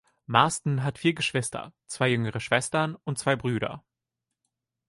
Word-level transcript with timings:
Marsden 0.25 0.81
hat 0.83 0.97
vier 0.97 1.13
Geschwister: 1.13 1.75
zwei 1.85 2.09
jüngere 2.09 2.39
Schwestern 2.39 2.95
und 3.03 3.19
zwei 3.19 3.35
Brüder. 3.35 3.83